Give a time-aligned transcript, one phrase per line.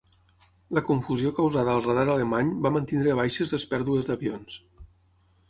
[0.77, 4.59] La confusió causada al radar alemany va mantenir baixes les pèrdues d'avions.